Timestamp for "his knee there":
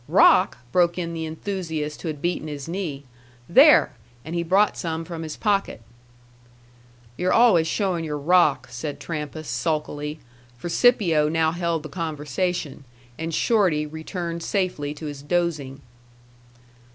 2.47-3.93